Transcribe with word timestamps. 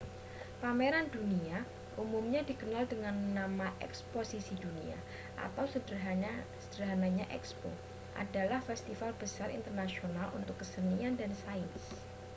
pameran 0.65 1.07
dunia 1.15 1.59
umumnya 2.03 2.41
dikenal 2.49 2.83
dengan 2.93 3.13
nama 3.37 3.67
eksposisi 3.87 4.53
dunia 4.65 4.97
atau 5.45 5.63
sederhananya 5.73 7.25
ekspo 7.37 7.69
adalah 8.23 8.59
festival 8.69 9.11
besar 9.23 9.47
internasional 9.59 10.27
untuk 10.39 10.55
kesenian 10.61 11.13
dan 11.21 11.31
sains 11.45 11.83